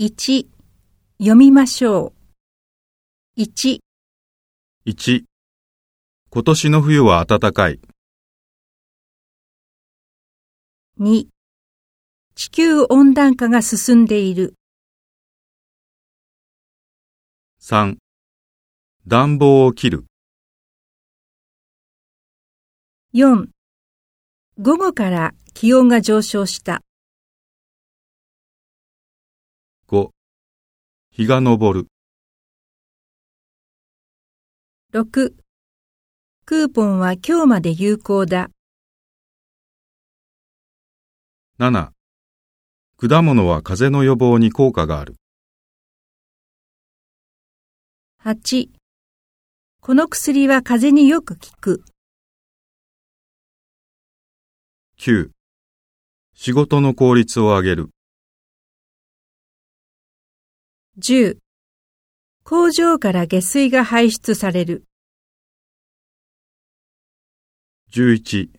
[0.00, 0.48] 1
[1.18, 2.12] 読みましょ
[3.36, 3.40] う。
[3.40, 3.78] 1、
[4.86, 5.22] 1
[6.30, 7.78] 今年の冬は暖かい。
[10.98, 11.28] 2
[12.34, 14.54] 地球温暖化が進んでいる。
[17.62, 17.96] 3
[19.06, 20.06] 暖房を切る。
[23.14, 23.46] 4
[24.58, 26.83] 午後から気温が上昇した。
[31.16, 31.86] 日が昇る。
[34.92, 35.32] 6
[36.44, 38.50] クーポンは今日まで有効だ。
[41.60, 41.90] 7
[42.96, 45.14] 果物は風邪の予防に効果がある。
[48.24, 48.70] 8
[49.82, 51.84] この薬は風邪によく効く。
[54.98, 55.30] 9
[56.34, 57.93] 仕事の効率を上げる。
[60.96, 61.38] 10
[62.44, 64.84] 工場から下水が排出される。
[67.90, 68.50] 11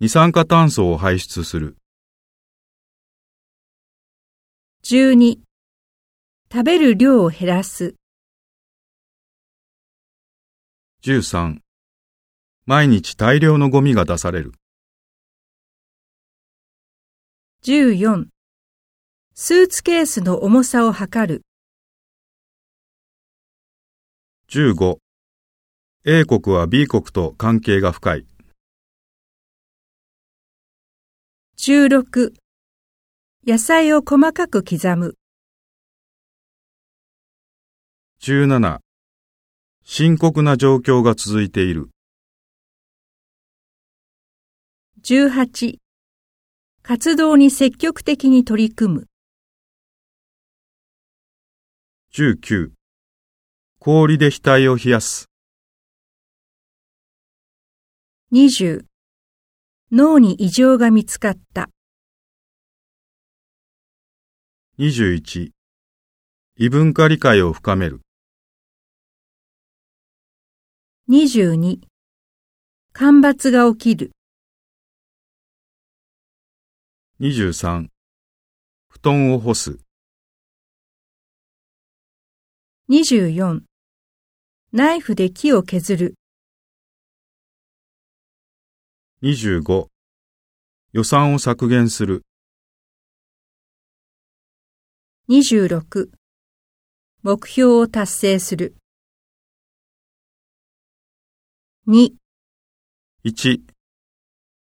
[0.00, 1.76] 二酸化炭素を排出する。
[4.82, 5.38] 12
[6.50, 7.94] 食べる量を減らす。
[11.04, 11.60] 13
[12.66, 14.54] 毎日大量のゴミが出される。
[17.62, 18.26] 14
[19.42, 21.42] スーツケースの重さを測る。
[24.50, 24.98] 15
[26.04, 28.26] A 国は B 国と関係が深い。
[31.56, 32.34] 16
[33.46, 35.14] 野菜を細かく刻む。
[38.20, 38.80] 17
[39.86, 41.88] 深刻な状況が続いている。
[45.02, 45.78] 18
[46.82, 49.09] 活動に積極的に取り組む。
[52.12, 52.72] 19
[53.78, 55.30] 氷で額を冷やす。
[58.32, 58.84] 20
[59.92, 61.70] 脳に異常が見つかった。
[64.80, 65.50] 21
[66.56, 68.00] 異文化理解を深める。
[71.08, 71.78] 22
[72.92, 74.10] 干ばつが起きる。
[77.20, 77.86] 23
[78.88, 79.78] 布団を干す。
[82.90, 83.60] 24
[84.72, 86.14] ナイフで木を削る。
[89.22, 89.86] 25
[90.92, 92.24] 予算を削減する。
[95.28, 96.08] 26
[97.22, 98.74] 目標を達成する。
[101.86, 102.14] 2
[103.24, 103.60] 1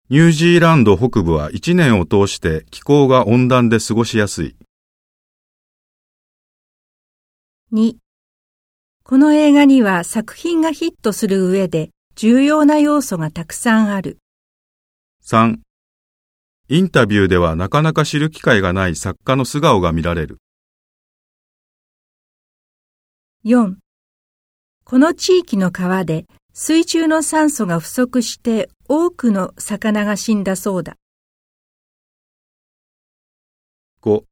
[0.10, 4.56] ニュージーランド北部は1年を通して気候が温暖で過ごしやすい。
[7.74, 7.96] 2
[9.12, 14.20] この映画には作品がヒットする上で重要な要素がたくさんある。
[15.26, 15.58] 3
[16.70, 20.38] インタビューではなかなか知る機会がない作家の素顔が見られる。
[23.44, 23.76] 4
[24.86, 30.96] この地域の川で水中の酸素が不足して多くの魚が死んだそうだ。
[34.02, 34.24] 5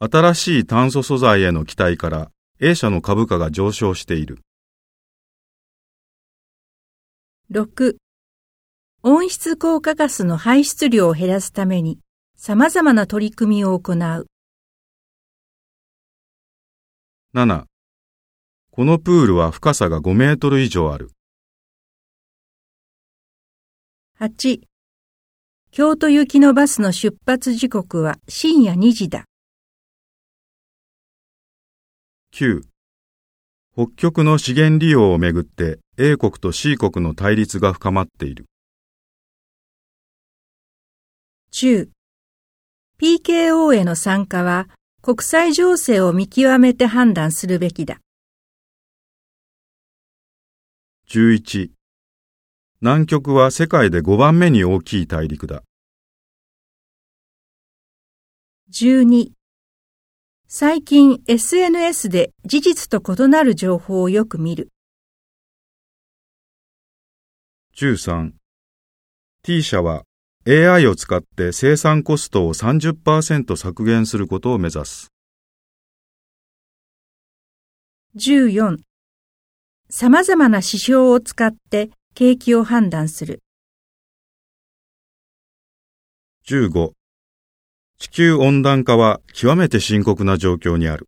[0.00, 2.30] 新しい炭素素材への期待から
[2.62, 4.40] A 社の株価が上昇している。
[7.50, 7.96] 6
[9.02, 12.00] 温室効果ガスの排出量を減らすために
[12.36, 14.26] 様々な取り組みを行う。
[17.34, 17.64] 7
[18.70, 21.12] このプールは深さが5メートル以上ある。
[24.20, 24.60] 8
[25.70, 29.29] 京都行きのバスの出発時刻は深夜2時だ。
[32.40, 32.62] 9
[33.74, 38.46] 北極の資源利用をめぐって A 国と C 国の対立が深まっている。
[41.52, 41.90] 10
[42.98, 44.70] PKO への参加は
[45.02, 47.98] 国際情勢を見極めて判断するべきだ。
[51.10, 51.72] 11
[52.80, 55.62] 南極は世界で5番目に大きい大陸だ。
[58.72, 59.32] 12
[60.52, 64.72] 最近 SNS で事実と異なる情報をよく見る。
[67.76, 68.32] 13
[69.44, 70.02] T 社は
[70.48, 75.12] AI を使って生産コストを30%削減することを目指す。
[78.16, 78.78] 14
[79.88, 83.40] 様々な指標を使って景気を判断する。
[86.48, 86.90] 15
[88.00, 91.06] 地球温暖化は極めて深刻な状況にある。